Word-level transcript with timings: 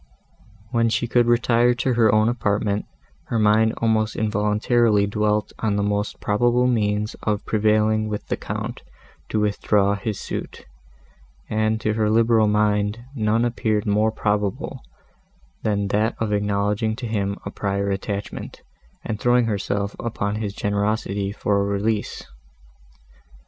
When 0.71 0.89
she 0.89 1.05
could 1.07 1.27
retire 1.27 1.75
to 1.75 1.93
her 1.93 2.11
own 2.11 2.27
apartment, 2.27 2.85
her 3.25 3.37
mind 3.37 3.75
almost 3.77 4.15
involuntarily 4.15 5.05
dwelt 5.05 5.53
on 5.59 5.75
the 5.75 5.83
most 5.83 6.19
probable 6.19 6.65
means 6.65 7.15
of 7.21 7.45
prevailing 7.45 8.09
with 8.09 8.25
the 8.25 8.35
Count 8.35 8.81
to 9.29 9.39
withdraw 9.39 9.93
his 9.95 10.19
suit, 10.19 10.65
and 11.51 11.79
to 11.81 11.93
her 11.93 12.09
liberal 12.09 12.47
mind 12.47 13.05
none 13.13 13.45
appeared 13.45 13.85
more 13.85 14.11
probable, 14.11 14.81
than 15.61 15.87
that 15.89 16.15
of 16.17 16.33
acknowledging 16.33 16.95
to 16.95 17.05
him 17.05 17.37
a 17.45 17.51
prior 17.51 17.91
attachment 17.91 18.63
and 19.05 19.19
throwing 19.19 19.45
herself 19.45 19.95
upon 19.99 20.37
his 20.37 20.55
generosity 20.55 21.31
for 21.31 21.61
a 21.61 21.63
release. 21.63 22.23